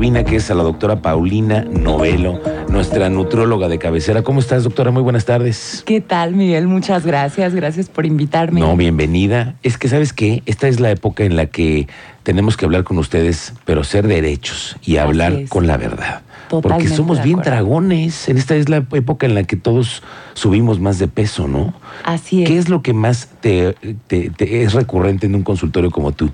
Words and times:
Que 0.00 0.36
es 0.36 0.50
a 0.50 0.54
la 0.54 0.62
doctora 0.62 1.02
Paulina 1.02 1.62
Novelo, 1.62 2.40
nuestra 2.70 3.10
nutróloga 3.10 3.68
de 3.68 3.78
cabecera. 3.78 4.22
¿Cómo 4.22 4.40
estás, 4.40 4.64
doctora? 4.64 4.90
Muy 4.90 5.02
buenas 5.02 5.26
tardes. 5.26 5.82
¿Qué 5.84 6.00
tal, 6.00 6.34
Miguel? 6.34 6.68
Muchas 6.68 7.04
gracias. 7.04 7.54
Gracias 7.54 7.90
por 7.90 8.06
invitarme. 8.06 8.60
No, 8.60 8.74
bienvenida. 8.78 9.56
Es 9.62 9.76
que, 9.76 9.88
¿sabes 9.88 10.14
qué? 10.14 10.42
Esta 10.46 10.68
es 10.68 10.80
la 10.80 10.90
época 10.90 11.24
en 11.24 11.36
la 11.36 11.46
que 11.46 11.86
tenemos 12.22 12.56
que 12.56 12.64
hablar 12.64 12.82
con 12.82 12.96
ustedes, 12.96 13.52
pero 13.66 13.84
ser 13.84 14.08
derechos 14.08 14.78
y 14.82 14.96
hablar 14.96 15.44
con 15.50 15.66
la 15.66 15.76
verdad. 15.76 16.22
Porque 16.48 16.88
somos 16.88 17.22
bien 17.22 17.40
dragones. 17.40 18.28
En 18.30 18.38
esta 18.38 18.56
es 18.56 18.70
la 18.70 18.78
época 18.78 19.26
en 19.26 19.34
la 19.34 19.44
que 19.44 19.56
todos 19.56 20.02
subimos 20.32 20.80
más 20.80 20.98
de 20.98 21.08
peso, 21.08 21.46
¿no? 21.46 21.74
Así 22.04 22.42
es. 22.42 22.48
¿Qué 22.48 22.56
es 22.56 22.70
lo 22.70 22.80
que 22.80 22.94
más 22.94 23.28
te 23.42 23.76
es 24.08 24.72
recurrente 24.72 25.26
en 25.26 25.34
un 25.34 25.42
consultorio 25.42 25.90
como 25.90 26.12
tú? 26.12 26.30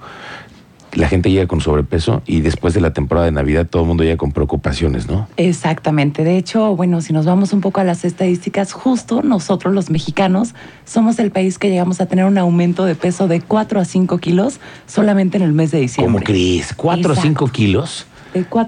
La 0.97 1.09
gente 1.09 1.31
llega 1.31 1.47
con 1.47 1.61
sobrepeso 1.61 2.23
y 2.27 2.41
después 2.41 2.75
de 2.75 2.81
la 2.81 2.93
temporada 2.93 3.27
de 3.27 3.33
Navidad 3.33 3.67
todo 3.67 3.83
el 3.83 3.89
mundo 3.89 4.03
llega 4.03 4.17
con 4.17 4.33
preocupaciones, 4.33 5.09
¿no? 5.09 5.29
Exactamente. 5.37 6.25
De 6.25 6.39
hecho, 6.39 6.75
bueno, 6.75 7.01
si 7.01 7.13
nos 7.13 7.27
vamos 7.27 7.53
un 7.53 7.61
poco 7.61 7.81
a 7.81 7.85
las 7.85 8.05
estadísticas, 8.05 8.73
justo 8.73 9.23
nosotros 9.23 9.75
los 9.75 9.91
mexicanos 9.91 10.55
somos 10.85 11.19
el 11.19 11.31
país 11.31 11.59
que 11.59 11.69
llegamos 11.69 12.01
a 12.01 12.07
tener 12.07 12.25
un 12.25 12.39
aumento 12.39 12.85
de 12.85 12.95
peso 12.95 13.29
de 13.29 13.41
4 13.41 13.81
a 13.81 13.85
5 13.85 14.19
kilos 14.19 14.59
solamente 14.87 15.37
en 15.37 15.43
el 15.43 15.53
mes 15.53 15.71
de 15.71 15.81
diciembre. 15.81 16.13
¿Cómo 16.13 16.25
crees? 16.25 16.77
¿4 16.77 17.11
a 17.13 17.17
5 17.17 17.49
kilos? 17.49 18.07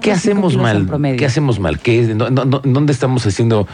¿Qué 0.01 0.11
hacemos 0.11 0.55
mal? 0.55 0.87
¿Qué 1.17 1.25
hacemos 1.25 1.59
mal? 1.59 1.79
¿Qué, 1.79 2.05
¿Dónde 2.05 2.93
estamos 2.93 3.25
haciendo 3.25 3.67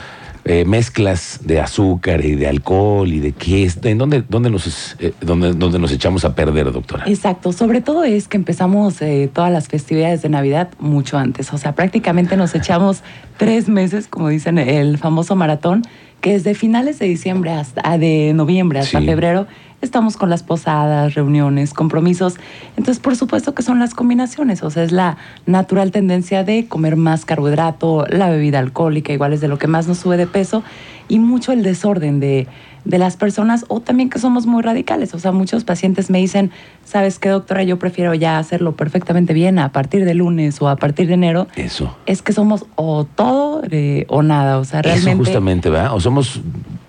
eh, 0.47 0.63
mezclas 0.63 1.39
de 1.43 1.59
azúcar 1.59 2.23
y 2.23 2.35
de 2.35 2.47
alcohol 2.47 3.11
y 3.11 3.19
de 3.19 3.31
qué 3.31 3.67
¿en 3.83 3.97
dónde, 3.97 4.23
dónde, 4.29 4.51
nos, 4.51 4.95
eh, 4.99 5.11
dónde, 5.19 5.79
nos 5.79 5.91
echamos 5.91 6.23
a 6.23 6.35
perder, 6.35 6.71
doctora? 6.71 7.03
Exacto, 7.07 7.51
sobre 7.51 7.81
todo 7.81 8.03
es 8.03 8.27
que 8.27 8.37
empezamos 8.37 9.01
eh, 9.01 9.27
todas 9.33 9.51
las 9.51 9.67
festividades 9.67 10.21
de 10.21 10.29
Navidad 10.29 10.69
mucho 10.77 11.17
antes, 11.17 11.51
o 11.51 11.57
sea, 11.57 11.73
prácticamente 11.73 12.37
nos 12.37 12.53
echamos 12.53 13.01
tres 13.37 13.69
meses, 13.69 14.07
como 14.07 14.29
dicen, 14.29 14.59
el 14.59 14.99
famoso 14.99 15.35
maratón, 15.35 15.81
que 16.21 16.35
es 16.35 16.43
de 16.43 16.53
finales 16.53 16.99
de 16.99 17.07
diciembre 17.07 17.51
hasta 17.51 17.81
ah, 17.83 17.97
de 17.97 18.31
noviembre 18.35 18.77
hasta 18.79 19.01
febrero 19.01 19.47
estamos 19.81 20.17
con 20.17 20.29
las 20.29 20.43
posadas, 20.43 21.13
reuniones, 21.13 21.73
compromisos. 21.73 22.35
Entonces, 22.77 22.99
por 22.99 23.15
supuesto 23.15 23.53
que 23.53 23.63
son 23.63 23.79
las 23.79 23.93
combinaciones, 23.93 24.63
o 24.63 24.69
sea, 24.69 24.83
es 24.83 24.91
la 24.91 25.17
natural 25.45 25.91
tendencia 25.91 26.43
de 26.43 26.67
comer 26.67 26.95
más 26.95 27.25
carbohidrato, 27.25 28.05
la 28.09 28.29
bebida 28.29 28.59
alcohólica, 28.59 29.13
igual 29.13 29.33
es 29.33 29.41
de 29.41 29.47
lo 29.47 29.57
que 29.57 29.67
más 29.67 29.87
nos 29.87 29.99
sube 29.99 30.17
de 30.17 30.27
peso, 30.27 30.63
y 31.07 31.19
mucho 31.19 31.51
el 31.51 31.61
desorden 31.61 32.19
de, 32.19 32.47
de 32.83 32.97
las 32.97 33.15
personas, 33.15 33.65
o 33.67 33.79
también 33.79 34.09
que 34.09 34.19
somos 34.19 34.47
muy 34.47 34.63
radicales. 34.63 35.13
O 35.13 35.19
sea, 35.19 35.31
muchos 35.31 35.63
pacientes 35.63 36.09
me 36.09 36.17
dicen, 36.19 36.51
¿sabes 36.83 37.19
qué, 37.19 37.29
doctora? 37.29 37.63
Yo 37.63 37.77
prefiero 37.77 38.13
ya 38.13 38.39
hacerlo 38.39 38.75
perfectamente 38.75 39.33
bien 39.33 39.59
a 39.59 39.71
partir 39.71 40.05
de 40.05 40.13
lunes 40.13 40.61
o 40.61 40.69
a 40.69 40.77
partir 40.77 41.07
de 41.07 41.13
enero. 41.13 41.47
Eso. 41.55 41.95
Es 42.05 42.21
que 42.21 42.33
somos 42.33 42.65
o 42.75 43.05
todo 43.05 43.61
eh, 43.69 44.05
o 44.09 44.23
nada. 44.23 44.57
O 44.57 44.65
sea, 44.65 44.81
realmente. 44.81 45.11
Eso 45.11 45.17
justamente, 45.17 45.69
¿verdad? 45.69 45.93
O 45.93 45.99
somos 45.99 46.41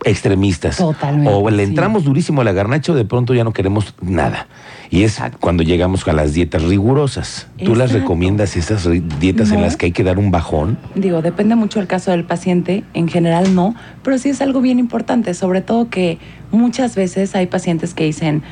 extremistas. 0.06 0.78
Totalmente. 0.78 1.30
O 1.30 1.50
le 1.50 1.62
entramos 1.62 2.04
durísimo 2.04 2.40
a 2.40 2.44
la 2.44 2.52
garnacha 2.52 2.92
o 2.92 2.94
de 2.94 3.04
pronto 3.04 3.34
ya 3.34 3.44
no 3.44 3.52
queremos 3.52 3.94
nada. 4.00 4.46
Y 4.88 5.02
es 5.02 5.20
cuando 5.40 5.64
llegamos 5.64 6.06
a 6.06 6.12
las 6.12 6.32
dietas 6.32 6.62
rigurosas. 6.62 7.48
¿Tú 7.62 7.74
las 7.74 7.92
recomiendas 7.92 8.56
esas 8.56 8.88
dietas 9.20 9.50
en 9.50 9.60
las 9.60 9.76
que 9.76 9.86
hay 9.86 9.92
que 9.92 10.04
dar 10.04 10.18
un 10.18 10.30
bajón? 10.30 10.78
Digo, 10.94 11.22
depende 11.22 11.56
mucho 11.56 11.80
del 11.80 11.88
caso 11.88 12.12
del 12.12 12.24
paciente. 12.24 12.84
En 12.94 13.08
general 13.08 13.54
no, 13.54 13.74
pero 14.02 14.16
sí 14.18 14.28
es 14.28 14.40
algo 14.40 14.60
bien 14.60 14.78
importante. 14.78 15.34
Sobre 15.34 15.60
todo 15.60 15.90
que 15.90 16.18
muchas 16.52 16.94
veces 16.94 17.34
hay 17.34 17.46
pacientes 17.46 17.94
que 17.94 18.04
dicen, 18.04 18.42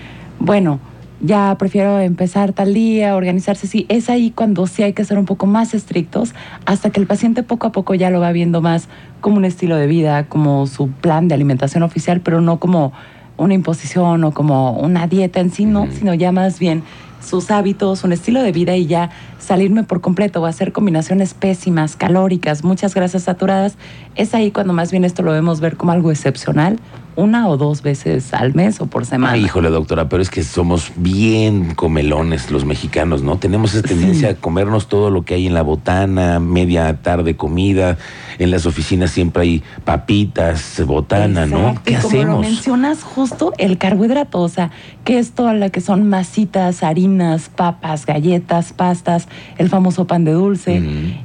bueno, 0.41 0.80
ya 1.25 1.56
prefiero 1.58 1.98
empezar 2.00 2.53
tal 2.53 2.75
día, 2.75 3.17
organizarse. 3.17 3.67
Sí, 3.67 3.86
es 3.89 4.11
ahí 4.11 4.30
cuando 4.30 4.67
sí 4.67 4.83
hay 4.83 4.92
que 4.92 5.05
ser 5.05 5.19
un 5.19 5.25
poco 5.25 5.47
más 5.47 5.72
estrictos 5.72 6.34
hasta 6.67 6.91
que 6.91 7.00
el 7.00 7.06
paciente 7.06 7.42
poco 7.42 7.67
a 7.67 7.72
poco 7.72 7.94
ya 7.94 8.11
lo 8.11 8.20
va 8.20 8.30
viendo 8.33 8.61
más 8.61 8.89
como 9.20 9.36
un 9.36 9.45
estilo 9.45 9.77
de 9.77 9.86
vida, 9.86 10.28
como 10.28 10.67
su 10.67 10.91
plan 10.91 11.28
de 11.28 11.34
alimentación 11.34 11.83
oficial, 11.83 12.20
pero 12.20 12.41
no 12.41 12.58
como 12.61 12.92
una 13.36 13.55
imposición 13.55 14.23
o 14.24 14.33
como 14.33 14.73
una 14.79 15.07
dieta 15.07 15.40
en 15.40 15.51
sí, 15.51 15.64
no, 15.64 15.89
sino 15.90 16.13
ya 16.14 16.30
más 16.30 16.58
bien 16.58 16.83
sus 17.24 17.51
hábitos, 17.51 18.05
un 18.05 18.13
estilo 18.13 18.42
de 18.42 18.52
vida 18.52 18.77
y 18.77 18.86
ya 18.86 19.08
salirme 19.39 19.83
por 19.83 20.02
completo 20.02 20.42
o 20.42 20.46
hacer 20.46 20.73
combinaciones 20.73 21.33
pésimas, 21.33 21.96
calóricas, 21.96 22.64
muchas 22.64 22.95
grasas 22.95 23.23
saturadas, 23.23 23.79
es 24.14 24.34
ahí 24.34 24.51
cuando 24.51 24.74
más 24.74 24.90
bien 24.90 25.05
esto 25.05 25.23
lo 25.23 25.33
vemos 25.33 25.61
ver 25.61 25.79
como 25.79 25.92
algo 25.92 26.11
excepcional 26.11 26.79
una 27.17 27.48
o 27.48 27.57
dos 27.57 27.83
veces 27.83 28.33
al 28.35 28.55
mes 28.55 28.80
o 28.80 28.86
por 28.86 29.07
semana. 29.07 29.36
híjole, 29.36 29.70
doctora, 29.70 30.08
pero 30.08 30.23
es 30.23 30.30
que 30.30 30.42
somos 30.42 30.92
bien 30.97 31.75
comelones 31.75 32.51
los 32.51 32.64
mexicanos, 32.64 33.23
¿no? 33.23 33.39
Tenemos 33.39 33.75
esa 33.75 33.86
tendencia 33.86 34.30
a 34.30 34.35
comernos 34.35 34.89
todo 34.89 35.11
lo 35.11 35.23
que 35.25 35.35
hay 35.35 35.47
en 35.47 35.55
la 35.55 35.63
botana, 35.63 36.41
media 36.41 37.02
tarde 37.02 37.36
comida, 37.36 37.98
en 38.39 38.51
las 38.51 38.67
oficinas 38.67 39.11
siempre 39.11 39.42
hay 39.42 39.63
papitas, 39.85 40.83
botana, 40.86 41.47
¿no? 41.47 41.75
¿Qué 41.85 41.97
hacemos? 41.97 42.25
Como 42.25 42.42
lo 42.42 42.48
mencionas 42.48 43.02
justo 43.02 43.52
el 43.58 43.79
carbohidrato, 43.79 44.41
o 44.41 44.48
sea, 44.48 44.70
que 45.05 45.19
es 45.19 45.33
toda 45.33 45.55
la 45.55 45.70
que 45.70 45.81
son 45.81 46.08
masitas, 46.08 46.83
harinas, 46.83 47.48
papas, 47.48 48.07
galletas, 48.07 48.73
pastas, 48.73 49.29
el 49.58 49.69
famoso 49.69 50.07
pan 50.07 50.25
de 50.25 50.33
dulce. 50.33 50.83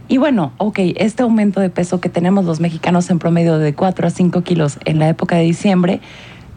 Y 0.07 0.17
bueno, 0.17 0.51
ok, 0.57 0.79
este 0.97 1.23
aumento 1.23 1.59
de 1.59 1.69
peso 1.69 1.99
que 1.99 2.09
tenemos 2.09 2.45
los 2.45 2.59
mexicanos 2.59 3.09
en 3.09 3.19
promedio 3.19 3.57
de 3.57 3.73
4 3.73 4.07
a 4.07 4.09
5 4.09 4.41
kilos 4.41 4.77
en 4.85 4.99
la 4.99 5.09
época 5.09 5.37
de 5.37 5.43
diciembre, 5.43 5.78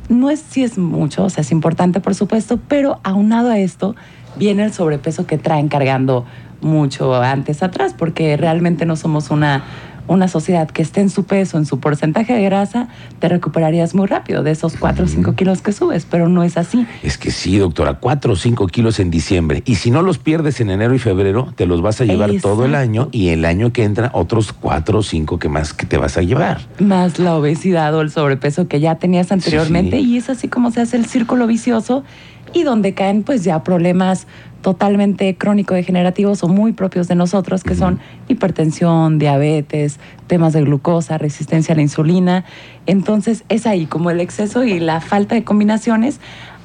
no 0.09 0.31
es 0.31 0.41
si 0.41 0.63
es 0.63 0.79
mucho, 0.79 1.25
o 1.25 1.31
sea, 1.31 1.43
es 1.43 1.53
importante 1.53 2.01
por 2.01 2.15
supuesto, 2.15 2.59
pero 2.69 3.01
aunado 3.03 3.51
a 3.51 3.59
esto 3.59 3.95
viene 4.37 4.65
el 4.65 4.73
sobrepeso 4.73 5.27
que 5.27 5.39
traen 5.39 5.69
cargando 5.69 6.25
mucho 6.61 7.15
antes 7.15 7.63
atrás, 7.63 7.95
porque 7.97 8.37
realmente 8.37 8.87
no 8.87 8.97
somos 8.97 9.31
una 9.31 9.65
una 10.13 10.29
sociedad 10.29 10.71
que 10.71 10.83
esté 10.83 11.01
en 11.01 11.11
su 11.11 11.25
peso, 11.25 11.59
en 11.59 11.67
su 11.67 11.81
porcentaje 11.81 12.35
de 12.35 12.43
grasa, 12.43 12.89
te 13.19 13.29
recuperarías 13.29 13.95
muy 13.95 14.07
rápido 14.07 14.43
de 14.43 14.51
esos 14.53 14.77
4 14.77 15.05
o 15.05 15.09
5 15.09 15.35
kilos 15.35 15.63
que 15.63 15.73
subes, 15.73 16.07
pero 16.09 16.29
no 16.29 16.43
es 16.45 16.57
así. 16.57 16.87
Es 17.03 17.19
que 17.19 17.31
sí, 17.31 17.59
doctora, 17.59 17.95
4 17.95 18.33
o 18.33 18.37
5 18.37 18.67
kilos 18.69 19.01
en 19.01 19.11
diciembre. 19.11 19.63
Y 19.67 19.77
si 19.77 19.91
no 19.91 20.03
los 20.03 20.19
pierdes 20.19 20.61
en 20.61 20.71
enero 20.71 20.95
y 20.95 20.99
febrero, 20.99 21.53
te 21.57 21.67
los 21.67 21.83
vas 21.83 22.01
a 22.01 22.05
llevar 22.05 22.31
todo 22.41 22.65
el 22.65 22.75
año 22.75 23.09
y 23.13 23.29
el 23.29 23.45
año 23.45 23.73
que 23.73 23.85
entra 23.85 24.11
otros 24.15 24.53
4 24.53 24.99
o 24.99 25.03
5 25.03 25.39
que 25.39 25.49
más 25.49 25.73
que 25.73 25.87
te 25.87 25.99
vas 25.99 26.17
a 26.17 26.23
llevar. 26.23 26.61
Más 26.79 27.19
la 27.19 27.35
obesidad 27.35 27.95
o 27.95 28.01
el 28.01 28.11
sobrepeso 28.11 28.69
que 28.69 28.81
ya 28.81 28.97
tenías 28.97 29.33
anteriormente 29.33 29.99
y 30.01 30.17
es 30.17 30.29
así 30.29 30.49
como 30.49 30.71
se 30.71 30.81
hace 30.81 30.97
el 30.97 31.07
círculo 31.07 31.47
vicioso 31.47 32.05
y 32.53 32.63
donde 32.63 32.95
caen 32.95 33.23
pues 33.23 33.45
ya 33.45 33.63
problemas 33.63 34.27
totalmente 34.63 35.37
crónico-degenerativos 35.37 36.43
o 36.45 36.49
muy 36.49 36.73
propios 36.73 37.09
de 37.09 37.17
nosotros, 37.17 37.65
que 37.65 37.75
son 37.75 37.99
hipertensión, 38.29 39.19
diabetes, 39.19 39.99
temas 40.29 40.53
de 40.53 40.63
glucosa, 40.63 41.19
resistencia 41.19 41.75
a 41.75 41.77
la 41.77 41.83
insulina. 41.83 42.45
Entonces 42.87 43.45
es 43.49 43.67
ahí 43.67 43.87
como 43.87 44.11
el 44.11 44.21
exceso 44.21 44.65
y 44.65 44.79
la 44.79 45.01
falta 45.01 45.35
de 45.35 45.45
combinaciones. 45.45 46.21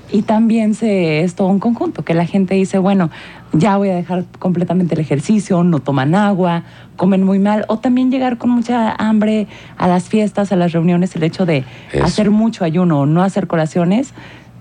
Y 0.09 0.21
también 0.21 0.73
se, 0.73 1.23
es 1.23 1.35
todo 1.35 1.49
un 1.49 1.59
conjunto, 1.59 2.05
que 2.05 2.13
la 2.13 2.25
gente 2.25 2.55
dice, 2.55 2.77
bueno, 2.77 3.09
ya 3.51 3.75
voy 3.75 3.89
a 3.89 3.95
dejar 3.95 4.23
completamente 4.39 4.95
el 4.95 5.01
ejercicio, 5.01 5.63
no 5.65 5.79
toman 5.79 6.15
agua, 6.15 6.63
comen 6.95 7.23
muy 7.23 7.39
mal, 7.39 7.65
o 7.67 7.79
también 7.79 8.09
llegar 8.09 8.37
con 8.37 8.51
mucha 8.51 8.93
hambre 8.93 9.47
a 9.77 9.89
las 9.89 10.05
fiestas, 10.07 10.53
a 10.53 10.55
las 10.55 10.71
reuniones, 10.71 11.13
el 11.17 11.23
hecho 11.23 11.45
de 11.45 11.65
hacer 12.01 12.31
mucho 12.31 12.63
ayuno 12.63 13.01
o 13.01 13.05
no 13.05 13.21
hacer 13.21 13.47
colaciones, 13.47 14.13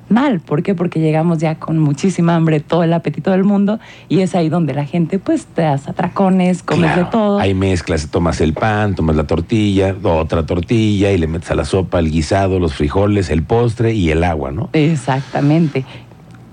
mal. 0.09 0.41
¿Por 0.41 0.62
qué? 0.62 0.75
Porque 0.75 1.00
llegamos 1.00 1.39
ya 1.39 1.56
con 1.56 1.78
muchísima 1.78 2.34
hambre, 2.34 2.61
todo 2.61 2.83
el 2.83 2.93
apetito 2.93 3.31
del 3.31 3.44
mundo, 3.44 3.78
y 4.09 4.21
es 4.21 4.34
ahí 4.34 4.49
donde 4.49 4.75
la 4.75 4.84
gente, 4.84 5.19
pues, 5.19 5.47
te 5.47 5.62
das 5.62 5.89
atracones, 5.89 6.62
comes 6.62 6.94
de 6.97 7.05
todo. 7.05 7.39
Hay 7.39 7.55
mezclas, 7.55 8.09
tomas 8.11 8.41
el 8.41 8.53
pan, 8.53 8.94
tomas 8.94 9.17
la 9.17 9.25
tortilla, 9.25 9.94
otra 10.03 10.47
tortilla, 10.47 11.12
y 11.12 11.19
le 11.19 11.27
metes 11.27 11.50
a 11.50 11.55
la 11.55 11.65
sopa 11.65 11.99
el 11.99 12.11
guisado, 12.11 12.59
los 12.59 12.75
frijoles, 12.75 13.31
el 13.31 13.43
postre 13.43 13.94
y 13.94 14.11
el 14.11 14.25
agua, 14.25 14.50
¿no? 14.50 14.71
Exactamente. 14.72 15.84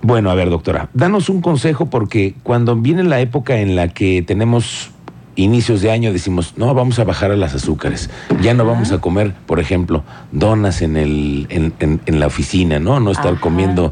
Bueno, 0.02 0.30
a 0.30 0.35
ver, 0.35 0.50
doctora, 0.50 0.90
danos 0.94 1.30
un 1.30 1.40
consejo 1.40 1.90
porque 1.90 2.35
cuando 2.44 2.75
viene 2.75 3.03
la 3.03 3.22
época 3.22 3.59
en 3.59 3.78
la 3.78 3.88
que 3.88 4.22
tenemos 4.22 4.91
inicios 5.35 5.81
de 5.81 5.91
año 5.91 6.13
decimos, 6.13 6.53
no, 6.58 6.73
vamos 6.73 6.99
a 6.99 7.03
bajar 7.03 7.31
a 7.31 7.35
las 7.35 7.55
azúcares, 7.55 8.09
ya 8.41 8.53
no 8.53 8.66
vamos 8.66 8.91
a 8.91 8.99
comer, 8.99 9.34
por 9.46 9.59
ejemplo, 9.59 10.03
donas 10.31 10.81
en, 10.81 10.97
el, 10.97 11.47
en, 11.49 11.73
en, 11.79 12.19
la 12.19 12.28
oficina, 12.28 12.79
¿no? 12.79 12.99
No 12.99 13.11
estar 13.11 13.40
comiendo 13.40 13.91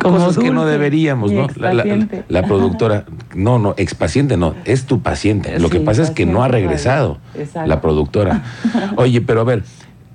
cosas 0.00 0.36
que 0.38 0.50
no 0.50 0.66
deberíamos, 0.66 1.32
¿no? 1.32 1.46
La, 2.28 2.42
productora, 2.42 3.04
no, 3.34 3.58
no, 3.58 3.74
expaciente 3.76 4.36
no, 4.36 4.54
es 4.64 4.86
tu 4.86 5.00
paciente. 5.00 5.58
Lo 5.58 5.70
que 5.70 5.80
pasa 5.80 6.02
es 6.02 6.10
que 6.10 6.26
no 6.26 6.42
ha 6.42 6.48
regresado 6.48 7.18
la 7.66 7.80
productora. 7.80 8.42
Oye, 8.96 9.20
pero 9.20 9.40
a 9.40 9.44
ver, 9.44 9.64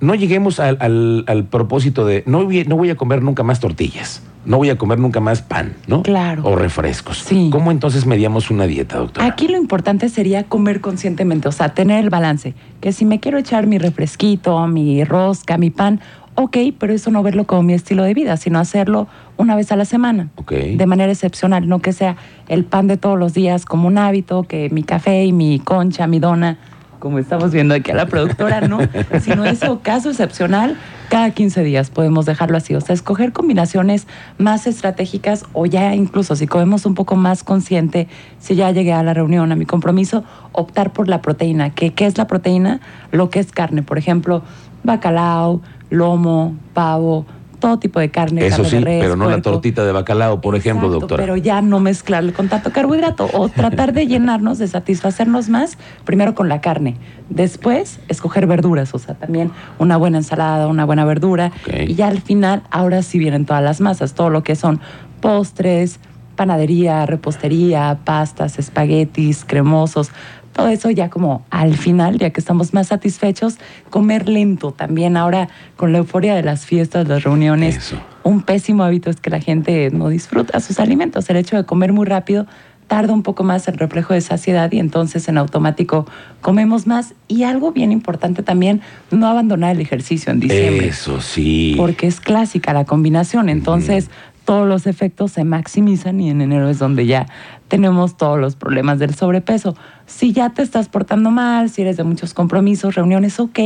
no 0.00 0.14
lleguemos 0.14 0.60
al, 0.60 0.76
al, 0.80 1.24
al 1.26 1.44
propósito 1.44 2.06
de, 2.06 2.22
no 2.26 2.44
voy, 2.44 2.64
no 2.64 2.76
voy 2.76 2.90
a 2.90 2.96
comer 2.96 3.22
nunca 3.22 3.42
más 3.42 3.60
tortillas 3.60 4.22
no 4.46 4.56
voy 4.58 4.70
a 4.70 4.78
comer 4.78 4.98
nunca 4.98 5.20
más 5.20 5.42
pan, 5.42 5.74
¿no? 5.86 6.02
Claro. 6.02 6.42
O 6.44 6.56
refrescos. 6.56 7.18
Sí. 7.18 7.50
¿Cómo 7.52 7.70
entonces 7.70 8.06
mediamos 8.06 8.50
una 8.50 8.66
dieta, 8.66 8.98
doctor? 8.98 9.24
Aquí 9.24 9.48
lo 9.48 9.58
importante 9.58 10.08
sería 10.08 10.44
comer 10.44 10.80
conscientemente, 10.80 11.48
o 11.48 11.52
sea, 11.52 11.74
tener 11.74 12.02
el 12.02 12.10
balance. 12.10 12.54
Que 12.80 12.92
si 12.92 13.04
me 13.04 13.20
quiero 13.20 13.38
echar 13.38 13.66
mi 13.66 13.78
refresquito, 13.78 14.66
mi 14.68 15.04
rosca, 15.04 15.58
mi 15.58 15.70
pan, 15.70 16.00
ok, 16.36 16.56
pero 16.78 16.92
eso 16.92 17.10
no 17.10 17.22
verlo 17.22 17.46
como 17.46 17.62
mi 17.64 17.74
estilo 17.74 18.04
de 18.04 18.14
vida, 18.14 18.36
sino 18.36 18.58
hacerlo 18.58 19.08
una 19.36 19.56
vez 19.56 19.72
a 19.72 19.76
la 19.76 19.84
semana, 19.84 20.28
okay. 20.36 20.76
de 20.76 20.86
manera 20.86 21.10
excepcional, 21.10 21.68
no 21.68 21.80
que 21.80 21.92
sea 21.92 22.16
el 22.48 22.64
pan 22.64 22.86
de 22.86 22.96
todos 22.96 23.18
los 23.18 23.34
días 23.34 23.64
como 23.64 23.88
un 23.88 23.98
hábito, 23.98 24.44
que 24.44 24.70
mi 24.70 24.82
café 24.82 25.24
y 25.24 25.32
mi 25.32 25.58
concha, 25.58 26.06
mi 26.06 26.20
dona, 26.20 26.58
como 27.06 27.20
estamos 27.20 27.52
viendo 27.52 27.72
aquí 27.72 27.92
a 27.92 27.94
la 27.94 28.06
productora, 28.06 28.62
no, 28.62 28.80
sino 29.20 29.44
eso, 29.44 29.78
caso 29.80 30.10
excepcional, 30.10 30.76
cada 31.08 31.30
15 31.30 31.62
días 31.62 31.88
podemos 31.88 32.26
dejarlo 32.26 32.56
así, 32.56 32.74
o 32.74 32.80
sea, 32.80 32.94
escoger 32.96 33.32
combinaciones 33.32 34.08
más 34.38 34.66
estratégicas 34.66 35.44
o 35.52 35.66
ya 35.66 35.94
incluso 35.94 36.34
si 36.34 36.48
comemos 36.48 36.84
un 36.84 36.96
poco 36.96 37.14
más 37.14 37.44
consciente, 37.44 38.08
si 38.40 38.56
ya 38.56 38.72
llegué 38.72 38.92
a 38.92 39.04
la 39.04 39.14
reunión, 39.14 39.52
a 39.52 39.54
mi 39.54 39.66
compromiso, 39.66 40.24
optar 40.50 40.92
por 40.92 41.06
la 41.06 41.22
proteína, 41.22 41.70
que 41.70 41.94
¿qué 41.94 42.06
es 42.06 42.18
la 42.18 42.26
proteína? 42.26 42.80
Lo 43.12 43.30
que 43.30 43.38
es 43.38 43.52
carne, 43.52 43.84
por 43.84 43.98
ejemplo, 43.98 44.42
bacalao, 44.82 45.60
lomo, 45.90 46.56
pavo, 46.74 47.24
todo 47.58 47.78
tipo 47.78 48.00
de 48.00 48.10
carne. 48.10 48.46
Eso 48.46 48.58
carne 48.58 48.70
sí, 48.70 48.76
de 48.76 48.84
res, 48.84 49.02
pero 49.02 49.16
no 49.16 49.28
la 49.28 49.42
tortita 49.42 49.84
de 49.84 49.92
bacalao, 49.92 50.40
por 50.40 50.56
ejemplo, 50.56 50.88
doctora. 50.88 51.22
Pero 51.22 51.36
ya 51.36 51.62
no 51.62 51.80
mezclarle 51.80 52.32
con 52.32 52.48
tanto 52.48 52.72
carbohidrato 52.72 53.28
o 53.32 53.48
tratar 53.50 53.92
de 53.92 54.06
llenarnos, 54.06 54.58
de 54.58 54.68
satisfacernos 54.68 55.48
más, 55.48 55.78
primero 56.04 56.34
con 56.34 56.48
la 56.48 56.60
carne, 56.60 56.96
después 57.28 58.00
escoger 58.08 58.46
verduras, 58.46 58.94
o 58.94 58.98
sea, 58.98 59.14
también 59.14 59.50
una 59.78 59.96
buena 59.96 60.18
ensalada, 60.18 60.66
una 60.66 60.84
buena 60.84 61.04
verdura, 61.04 61.52
y 61.86 61.94
ya 61.94 62.08
al 62.08 62.20
final, 62.20 62.62
ahora 62.70 63.02
sí 63.02 63.18
vienen 63.18 63.46
todas 63.46 63.62
las 63.62 63.80
masas, 63.80 64.14
todo 64.14 64.30
lo 64.30 64.42
que 64.42 64.56
son 64.56 64.80
postres, 65.20 65.98
panadería, 66.36 67.06
repostería, 67.06 67.98
pastas, 68.04 68.58
espaguetis, 68.58 69.44
cremosos, 69.44 70.10
todo 70.56 70.68
eso 70.68 70.90
ya 70.90 71.10
como 71.10 71.44
al 71.50 71.76
final, 71.76 72.18
ya 72.18 72.30
que 72.30 72.40
estamos 72.40 72.72
más 72.72 72.86
satisfechos, 72.86 73.58
comer 73.90 74.26
lento 74.26 74.72
también 74.72 75.18
ahora 75.18 75.50
con 75.76 75.92
la 75.92 75.98
euforia 75.98 76.34
de 76.34 76.42
las 76.42 76.64
fiestas, 76.64 77.06
las 77.06 77.24
reuniones. 77.24 77.76
Eso. 77.76 78.00
Un 78.22 78.40
pésimo 78.40 78.82
hábito 78.82 79.10
es 79.10 79.20
que 79.20 79.28
la 79.28 79.40
gente 79.40 79.90
no 79.90 80.08
disfruta 80.08 80.58
sus 80.60 80.80
alimentos. 80.80 81.28
El 81.28 81.36
hecho 81.36 81.56
de 81.56 81.64
comer 81.64 81.92
muy 81.92 82.06
rápido 82.06 82.46
tarda 82.86 83.12
un 83.12 83.22
poco 83.22 83.44
más 83.44 83.68
el 83.68 83.76
reflejo 83.76 84.14
de 84.14 84.22
saciedad 84.22 84.72
y 84.72 84.78
entonces 84.78 85.28
en 85.28 85.36
automático 85.36 86.06
comemos 86.40 86.86
más. 86.86 87.12
Y 87.28 87.42
algo 87.42 87.72
bien 87.72 87.92
importante 87.92 88.42
también, 88.42 88.80
no 89.10 89.26
abandonar 89.26 89.74
el 89.74 89.82
ejercicio 89.82 90.32
en 90.32 90.40
diciembre 90.40 90.88
Eso 90.88 91.20
sí. 91.20 91.74
porque 91.76 92.06
es 92.06 92.18
clásica 92.18 92.72
la 92.72 92.86
combinación. 92.86 93.50
Entonces, 93.50 94.08
todos 94.46 94.66
los 94.66 94.86
efectos 94.86 95.32
se 95.32 95.44
maximizan 95.44 96.20
y 96.20 96.30
en 96.30 96.40
enero 96.40 96.70
es 96.70 96.78
donde 96.78 97.04
ya 97.04 97.26
tenemos 97.68 98.16
todos 98.16 98.38
los 98.38 98.56
problemas 98.56 98.98
del 98.98 99.14
sobrepeso. 99.14 99.76
Si 100.06 100.32
ya 100.32 100.50
te 100.50 100.62
estás 100.62 100.88
portando 100.88 101.30
mal, 101.30 101.68
si 101.68 101.82
eres 101.82 101.98
de 101.98 102.04
muchos 102.04 102.32
compromisos, 102.32 102.94
reuniones, 102.94 103.38
ok, 103.40 103.58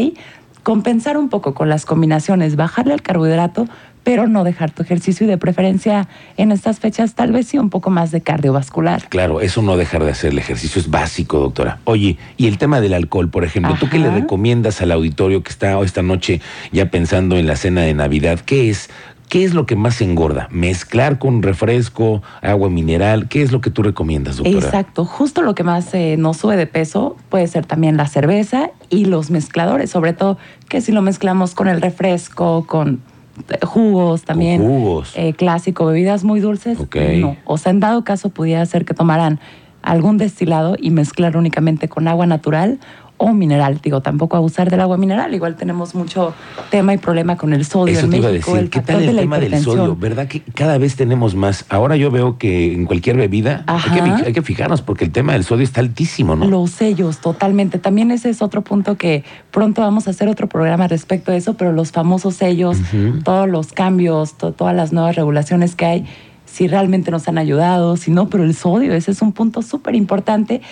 compensar 0.65 1.17
un 1.17 1.29
poco 1.29 1.55
con 1.55 1.69
las 1.69 1.85
combinaciones, 1.85 2.57
bajarle 2.57 2.95
al 2.95 3.03
carbohidrato, 3.03 3.69
pero 4.03 4.27
no 4.27 4.45
dejar 4.45 4.71
tu 4.71 4.83
ejercicio 4.83 5.27
y 5.27 5.29
de 5.29 5.37
preferencia 5.37 6.09
en 6.39 6.53
estas 6.53 6.81
fechas 6.81 7.15
tal 7.15 7.33
vez 7.33 7.49
sí 7.49 7.59
un 7.59 7.69
poco 7.69 7.91
más 7.91 8.11
de 8.11 8.23
cardiovascular. 8.23 9.07
Claro, 9.11 9.43
eso 9.43 9.61
no 9.61 9.77
dejar 9.77 10.05
de 10.05 10.13
hacer 10.13 10.33
el 10.33 10.39
ejercicio 10.39 10.81
es 10.81 10.89
básico, 10.89 11.39
doctora. 11.39 11.81
Oye, 11.85 12.17
y 12.39 12.47
el 12.47 12.57
tema 12.57 12.81
del 12.81 12.95
alcohol, 12.95 13.29
por 13.29 13.45
ejemplo, 13.45 13.77
¿tú 13.79 13.89
qué 13.91 13.99
le 13.99 14.11
recomiendas 14.11 14.81
al 14.81 14.93
auditorio 14.93 15.43
que 15.43 15.51
está 15.51 15.79
esta 15.83 16.03
noche 16.03 16.41
ya 16.73 16.91
pensando 16.91 17.37
en 17.37 17.47
la 17.47 17.57
cena 17.57 17.83
de 17.83 17.93
Navidad? 17.93 18.41
¿Qué 18.41 18.71
es? 18.71 18.89
¿Qué 19.31 19.45
es 19.45 19.55
lo 19.55 19.65
que 19.65 19.77
más 19.77 20.01
engorda? 20.01 20.49
¿Mezclar 20.51 21.21
con 21.21 21.43
refresco, 21.43 22.21
agua 22.43 22.69
mineral? 22.69 23.29
¿Qué 23.29 23.43
es 23.43 23.53
lo 23.53 23.61
que 23.61 23.71
tú 23.71 23.85
recomiendas, 23.85 24.39
doctora? 24.39 24.59
Exacto, 24.59 25.05
justo 25.05 25.43
lo 25.43 25.55
que 25.55 25.63
más 25.63 25.95
eh, 25.95 26.17
nos 26.19 26.37
sube 26.39 26.57
de 26.57 26.67
peso 26.67 27.17
puede 27.29 27.47
ser 27.47 27.65
también 27.65 27.97
la 27.97 28.09
cerveza 28.09 28.71
y 28.89 29.05
los 29.05 29.31
mezcladores, 29.31 29.89
sobre 29.89 30.15
todo 30.15 30.37
que 30.69 30.81
si 30.81 30.91
lo 30.91 31.01
mezclamos 31.01 31.55
con 31.55 31.69
el 31.69 31.81
refresco, 31.81 32.67
con 32.67 33.03
eh, 33.51 33.65
jugos 33.65 34.25
también, 34.25 34.61
jugos. 34.63 35.13
eh, 35.15 35.33
clásico, 35.33 35.87
bebidas 35.87 36.25
muy 36.25 36.41
dulces, 36.41 36.81
Ok. 36.81 36.97
no. 37.19 37.37
O 37.45 37.57
sea, 37.57 37.71
en 37.71 37.79
dado 37.79 38.03
caso 38.03 38.31
pudiera 38.31 38.67
ser 38.67 38.85
que 38.85 38.95
tomaran 38.95 39.39
algún 39.83 40.19
destilado 40.19 40.75
y 40.77 40.91
mezclar 40.91 41.37
únicamente 41.37 41.89
con 41.89 42.09
agua 42.09 42.27
natural 42.27 42.81
o 43.23 43.35
mineral. 43.35 43.81
Digo, 43.83 44.01
tampoco 44.01 44.37
abusar 44.39 44.71
del 44.71 44.81
agua 44.81 44.97
mineral. 44.97 45.35
Igual 45.35 45.55
tenemos 45.55 45.95
mucho 45.95 46.33
tema 46.71 46.95
y 46.95 46.97
problema 46.99 47.37
con 47.37 47.53
el 47.53 47.67
sodio 47.67 47.93
Eso 47.99 48.07
en 48.07 48.11
te 48.13 48.17
iba 48.17 48.29
a 48.29 48.33
México, 48.33 48.53
decir, 48.53 48.65
el 48.65 48.71
¿qué 48.71 48.81
tal 48.81 49.01
de 49.01 49.09
el 49.11 49.17
la 49.17 49.23
tema 49.23 49.39
del 49.39 49.63
sodio? 49.63 49.95
¿Verdad 49.95 50.27
que 50.27 50.41
cada 50.55 50.79
vez 50.79 50.97
tenemos 50.97 51.35
más? 51.35 51.67
Ahora 51.69 51.97
yo 51.97 52.11
veo 52.11 52.39
que 52.39 52.73
en 52.73 52.87
cualquier 52.87 53.19
bebida 53.19 53.63
hay 53.67 53.91
que, 53.91 54.27
hay 54.29 54.33
que 54.33 54.41
fijarnos 54.43 54.81
porque 54.81 55.05
el 55.05 55.13
tema 55.13 55.35
del 55.35 55.45
sodio 55.45 55.65
está 55.65 55.81
altísimo, 55.81 56.35
¿no? 56.35 56.47
Los 56.47 56.71
sellos, 56.71 57.19
totalmente. 57.19 57.79
También 57.79 58.11
ese 58.11 58.31
es 58.31 58.41
otro 58.41 58.63
punto 58.63 58.97
que 58.97 59.23
pronto 59.51 59.83
vamos 59.83 60.07
a 60.07 60.11
hacer 60.11 60.27
otro 60.29 60.49
programa 60.49 60.89
respecto 60.89 61.31
a 61.31 61.37
eso, 61.37 61.55
pero 61.55 61.73
los 61.73 61.93
famosos 61.93 62.37
sellos, 62.37 62.79
todos 63.23 63.47
los 63.49 63.73
cambios, 63.75 64.39
to- 64.39 64.53
todas 64.53 64.75
las 64.75 64.95
nuevas 64.95 65.15
regulaciones 65.17 65.75
que 65.77 65.85
hay, 65.85 66.07
si 66.47 66.67
realmente 66.69 67.11
nos 67.11 67.29
han 67.29 67.37
ayudado, 67.39 67.97
si 67.97 68.11
no, 68.11 68.29
pero 68.31 68.45
el 68.45 68.55
sodio, 68.55 68.95
ese 68.95 69.11
es 69.11 69.21
un 69.23 69.33
punto 69.33 69.61
súper 69.63 69.95
importante. 69.95 70.63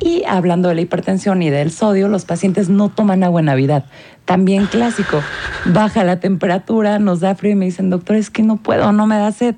Y 0.00 0.24
hablando 0.26 0.68
de 0.68 0.74
la 0.74 0.80
hipertensión 0.80 1.42
y 1.42 1.50
del 1.50 1.70
sodio, 1.70 2.08
los 2.08 2.24
pacientes 2.24 2.68
no 2.68 2.88
toman 2.88 3.22
agua 3.22 3.40
en 3.40 3.46
Navidad. 3.46 3.84
También 4.24 4.66
clásico, 4.66 5.20
baja 5.66 6.02
la 6.04 6.18
temperatura, 6.20 6.98
nos 6.98 7.20
da 7.20 7.34
frío 7.34 7.52
y 7.52 7.56
me 7.56 7.66
dicen, 7.66 7.90
doctor, 7.90 8.16
es 8.16 8.30
que 8.30 8.42
no 8.42 8.56
puedo, 8.56 8.90
no 8.92 9.06
me 9.06 9.16
da 9.16 9.30
sed. 9.32 9.54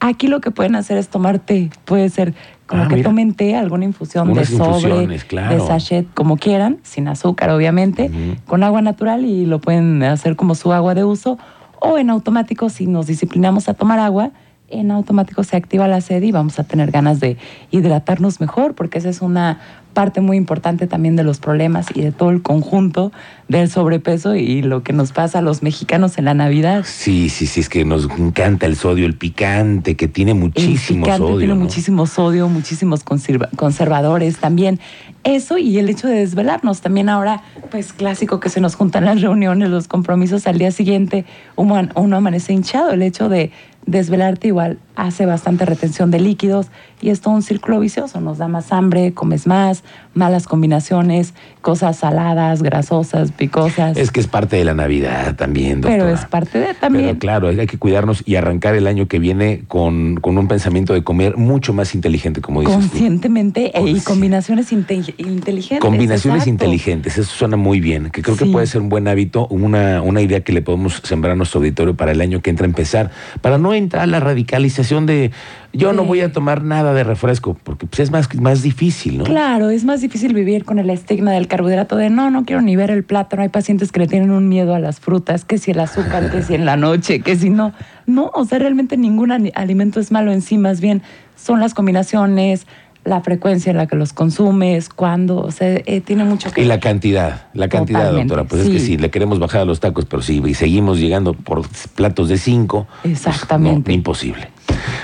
Aquí 0.00 0.26
lo 0.28 0.40
que 0.40 0.50
pueden 0.50 0.74
hacer 0.74 0.96
es 0.98 1.08
tomar 1.08 1.38
té. 1.38 1.70
Puede 1.84 2.08
ser 2.08 2.34
como 2.66 2.84
Ah, 2.84 2.88
que 2.88 2.96
mira. 2.96 3.08
tomen 3.08 3.34
té, 3.34 3.56
alguna 3.56 3.84
infusión 3.84 4.30
Unas 4.30 4.50
de 4.50 4.56
sobre, 4.56 5.18
claro. 5.20 5.54
de 5.54 5.60
sachet, 5.66 6.06
como 6.14 6.36
quieran, 6.38 6.78
sin 6.82 7.08
azúcar 7.08 7.50
obviamente, 7.50 8.10
con 8.46 8.62
agua 8.64 8.80
natural 8.82 9.24
y 9.24 9.44
lo 9.46 9.60
pueden 9.60 10.02
hacer 10.02 10.34
como 10.36 10.54
su 10.54 10.72
agua 10.72 10.94
de 10.94 11.04
uso. 11.04 11.38
O 11.80 11.98
en 11.98 12.08
automático, 12.08 12.70
si 12.70 12.86
nos 12.86 13.06
disciplinamos 13.06 13.68
a 13.68 13.74
tomar 13.74 13.98
agua, 13.98 14.30
en 14.68 14.90
automático 14.90 15.44
se 15.44 15.56
activa 15.56 15.86
la 15.88 16.00
sed 16.00 16.22
y 16.22 16.32
vamos 16.32 16.58
a 16.58 16.64
tener 16.64 16.90
ganas 16.90 17.20
de 17.20 17.36
hidratarnos 17.70 18.40
mejor, 18.40 18.74
porque 18.74 18.98
esa 18.98 19.08
es 19.10 19.20
una 19.20 19.60
parte 19.92 20.20
muy 20.20 20.36
importante 20.36 20.88
también 20.88 21.14
de 21.14 21.22
los 21.22 21.38
problemas 21.38 21.86
y 21.94 22.00
de 22.00 22.10
todo 22.10 22.30
el 22.30 22.42
conjunto 22.42 23.12
del 23.46 23.70
sobrepeso 23.70 24.34
y 24.34 24.60
lo 24.60 24.82
que 24.82 24.92
nos 24.92 25.12
pasa 25.12 25.38
a 25.38 25.42
los 25.42 25.62
mexicanos 25.62 26.18
en 26.18 26.24
la 26.24 26.34
Navidad. 26.34 26.82
Sí, 26.84 27.28
sí, 27.28 27.46
sí, 27.46 27.60
es 27.60 27.68
que 27.68 27.84
nos 27.84 28.08
encanta 28.10 28.66
el 28.66 28.74
sodio, 28.74 29.06
el 29.06 29.14
picante, 29.16 29.94
que 29.96 30.08
tiene 30.08 30.34
muchísimo 30.34 31.04
el 31.06 31.12
picante 31.12 31.18
sodio. 31.26 31.38
tiene 31.38 31.54
¿no? 31.54 31.60
muchísimo 31.60 32.06
sodio, 32.06 32.48
muchísimos 32.48 33.04
conserva- 33.04 33.50
conservadores 33.54 34.38
también. 34.38 34.80
Eso 35.22 35.58
y 35.58 35.78
el 35.78 35.88
hecho 35.88 36.08
de 36.08 36.16
desvelarnos. 36.16 36.80
También 36.80 37.08
ahora, 37.08 37.42
pues 37.70 37.92
clásico 37.92 38.40
que 38.40 38.48
se 38.48 38.60
nos 38.60 38.74
juntan 38.74 39.04
las 39.04 39.20
reuniones, 39.22 39.68
los 39.70 39.86
compromisos 39.86 40.48
al 40.48 40.58
día 40.58 40.72
siguiente, 40.72 41.24
uno, 41.54 41.88
uno 41.94 42.16
amanece 42.16 42.52
hinchado. 42.52 42.90
El 42.90 43.02
hecho 43.02 43.28
de 43.28 43.52
desvelarte 43.86 44.48
igual 44.48 44.78
hace 44.96 45.26
bastante 45.26 45.64
retención 45.64 46.10
de 46.10 46.20
líquidos 46.20 46.68
y 47.00 47.10
es 47.10 47.20
todo 47.20 47.34
un 47.34 47.42
círculo 47.42 47.80
vicioso. 47.80 48.20
Nos 48.20 48.38
da 48.38 48.48
más 48.48 48.72
hambre, 48.72 49.12
comes 49.12 49.46
más, 49.46 49.82
malas 50.14 50.46
combinaciones, 50.46 51.34
cosas 51.60 51.96
saladas, 51.98 52.62
grasosas, 52.62 53.32
picosas. 53.32 53.96
Es 53.96 54.10
que 54.10 54.20
es 54.20 54.28
parte 54.28 54.56
de 54.56 54.64
la 54.64 54.74
Navidad 54.74 55.34
también, 55.34 55.80
doctora. 55.80 56.04
pero 56.04 56.14
es 56.14 56.24
parte 56.26 56.58
de 56.60 56.74
también. 56.74 57.06
Pero 57.06 57.18
claro, 57.18 57.48
hay 57.48 57.66
que 57.66 57.78
cuidarnos 57.78 58.22
y 58.24 58.36
arrancar 58.36 58.74
el 58.76 58.86
año 58.86 59.08
que 59.08 59.18
viene 59.18 59.64
con, 59.66 60.16
con 60.16 60.38
un 60.38 60.46
pensamiento 60.46 60.94
de 60.94 61.02
comer 61.02 61.36
mucho 61.36 61.72
más 61.72 61.94
inteligente, 61.94 62.40
como 62.40 62.60
dices 62.60 62.76
tú. 62.76 62.80
Conscientemente 62.82 63.72
y 63.84 64.00
combinaciones 64.00 64.72
inte- 64.72 65.14
inteligentes. 65.18 65.80
Combinaciones 65.80 66.42
exacto. 66.42 66.64
inteligentes, 66.64 67.18
eso 67.18 67.30
suena 67.30 67.56
muy 67.56 67.80
bien, 67.80 68.10
que 68.10 68.22
creo 68.22 68.36
que 68.36 68.46
puede 68.46 68.66
ser 68.66 68.80
un 68.80 68.88
buen 68.88 69.08
hábito, 69.08 69.48
una, 69.48 70.00
una 70.02 70.20
idea 70.20 70.42
que 70.42 70.52
le 70.52 70.62
podemos 70.62 71.00
sembrar 71.02 71.32
a 71.32 71.36
nuestro 71.36 71.58
auditorio 71.58 71.96
para 71.96 72.12
el 72.12 72.20
año 72.20 72.40
que 72.40 72.50
entra 72.50 72.64
a 72.64 72.68
empezar, 72.68 73.10
para 73.40 73.58
no 73.58 73.74
entrar 73.74 74.04
a 74.04 74.06
la 74.06 74.20
radicalización 74.20 74.83
de 74.88 75.30
yo 75.72 75.92
no 75.92 76.02
Sí. 76.02 76.08
voy 76.08 76.20
a 76.20 76.32
tomar 76.32 76.62
nada 76.62 76.94
de 76.94 77.02
refresco, 77.04 77.56
porque 77.64 77.86
pues, 77.86 78.00
es 78.00 78.10
más, 78.10 78.32
más 78.36 78.62
difícil, 78.62 79.18
¿no? 79.18 79.24
Claro, 79.24 79.70
es 79.70 79.84
más 79.84 80.00
difícil 80.00 80.32
vivir 80.34 80.64
con 80.64 80.78
el 80.78 80.88
estigma 80.90 81.32
del 81.32 81.48
carbohidrato 81.48 81.96
de 81.96 82.10
no, 82.10 82.30
no 82.30 82.44
quiero 82.44 82.62
ni 82.62 82.76
ver 82.76 82.90
el 82.90 83.02
plátano. 83.04 83.42
Hay 83.42 83.48
pacientes 83.48 83.90
que 83.90 84.00
le 84.00 84.06
tienen 84.06 84.30
un 84.30 84.48
miedo 84.48 84.74
a 84.74 84.78
las 84.78 85.00
frutas, 85.00 85.44
que 85.44 85.58
si 85.58 85.72
el 85.72 85.80
azúcar, 85.80 86.30
que 86.30 86.42
si 86.42 86.54
en 86.54 86.64
la 86.64 86.76
noche, 86.76 87.20
que 87.20 87.36
si 87.36 87.50
no. 87.50 87.72
No, 88.06 88.30
o 88.34 88.44
sea, 88.44 88.58
realmente 88.58 88.96
ningún 88.96 89.32
alimento 89.32 89.98
es 90.00 90.12
malo 90.12 90.32
en 90.32 90.42
sí, 90.42 90.58
más 90.58 90.80
bien 90.80 91.02
son 91.36 91.58
las 91.60 91.74
combinaciones, 91.74 92.66
la 93.04 93.20
frecuencia 93.20 93.70
en 93.70 93.76
la 93.76 93.86
que 93.86 93.96
los 93.96 94.14
consumes, 94.14 94.88
cuándo, 94.88 95.38
o 95.40 95.50
sea, 95.50 95.68
eh, 95.84 96.00
tiene 96.00 96.24
mucho 96.24 96.50
que 96.52 96.62
Y 96.62 96.64
la 96.64 96.80
cantidad, 96.80 97.48
la 97.52 97.68
cantidad, 97.68 97.98
Totalmente, 98.00 98.34
doctora. 98.34 98.48
Pues 98.48 98.62
es 98.62 98.68
que 98.70 98.80
sí. 98.80 98.86
si 98.86 98.96
le 98.96 99.10
queremos 99.10 99.38
bajar 99.38 99.60
a 99.60 99.64
los 99.66 99.78
tacos, 99.80 100.06
pero 100.06 100.22
si 100.22 100.54
seguimos 100.54 100.98
llegando 100.98 101.34
por 101.34 101.62
platos 101.96 102.30
de 102.30 102.38
cinco, 102.38 102.86
pues, 103.02 103.12
Exactamente. 103.12 103.90
no, 103.90 103.94
imposible. 103.94 104.48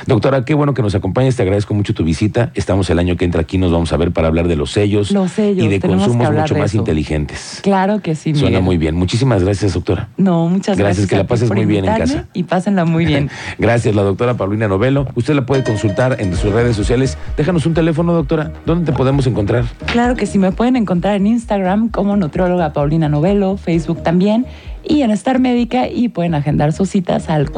Doctora, 0.07 0.45
qué 0.45 0.55
bueno 0.55 0.75
que 0.75 0.83
nos 0.83 0.95
acompañes, 0.95 1.37
te 1.37 1.43
agradezco 1.43 1.75
mucho 1.75 1.95
tu 1.95 2.05
visita. 2.05 2.51
Estamos 2.55 2.91
el 2.91 2.99
año 2.99 3.17
que 3.17 3.25
entra 3.25 3.43
aquí, 3.43 3.59
nos 3.59 3.73
vamos 3.73 3.93
a 3.93 3.97
ver 3.97 4.13
para 4.13 4.29
hablar 4.29 4.49
de 4.49 4.57
los 4.57 4.71
sellos, 4.73 5.11
los 5.11 5.33
sellos 5.33 5.65
y 5.65 5.69
de 5.69 5.81
consumos 5.81 6.31
mucho 6.31 6.55
de 6.55 6.61
más 6.61 6.75
inteligentes. 6.75 7.61
Claro 7.63 8.01
que 8.01 8.15
sí. 8.15 8.35
Suena 8.35 8.61
muy 8.61 8.79
bien. 8.79 8.95
Muchísimas 8.95 9.43
gracias, 9.43 9.75
doctora. 9.75 10.09
No, 10.17 10.49
muchas 10.49 10.77
gracias. 10.77 10.81
Gracias, 10.81 11.07
que 11.09 11.17
la 11.17 11.27
pases 11.27 11.53
muy 11.53 11.67
bien 11.67 11.85
en 11.85 11.97
casa. 11.97 12.27
Y 12.33 12.45
pásenla 12.45 12.85
muy 12.85 13.05
bien. 13.05 13.31
gracias, 13.59 13.95
la 13.95 14.03
doctora 14.03 14.35
Paulina 14.35 14.69
Novelo. 14.69 15.07
Usted 15.15 15.35
la 15.35 15.47
puede 15.47 15.65
consultar 15.65 16.17
en 16.21 16.35
sus 16.37 16.53
redes 16.53 16.77
sociales. 16.77 17.19
Déjanos 17.37 17.67
un 17.67 17.75
teléfono, 17.75 18.13
doctora. 18.13 18.53
¿Dónde 18.67 18.91
te 18.91 18.97
podemos 18.97 19.27
encontrar? 19.27 19.65
Claro 19.87 20.17
que 20.17 20.27
sí, 20.27 20.39
me 20.39 20.53
pueden 20.53 20.77
encontrar 20.77 21.17
en 21.17 21.27
Instagram 21.27 21.89
como 21.89 22.17
nutrióloga 22.17 22.73
Paulina 22.73 23.09
Novelo, 23.09 23.57
Facebook 23.57 24.03
también 24.03 24.47
y 24.83 25.03
en 25.03 25.11
Star 25.11 25.39
Médica 25.39 25.89
y 25.89 26.09
pueden 26.09 26.35
agendar 26.35 26.73
sus 26.73 26.91
citas 26.91 27.29
al 27.29 27.51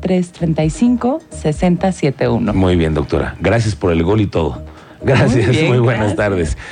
442-335-6071. 0.00 2.54
Muy 2.54 2.76
bien, 2.76 2.94
doctora. 2.94 3.34
Gracias 3.40 3.74
por 3.74 3.92
el 3.92 4.02
gol 4.02 4.20
y 4.20 4.26
todo. 4.26 4.62
Gracias, 5.02 5.62
muy, 5.62 5.78
buenas 5.78 6.16
tardes. 6.16 6.56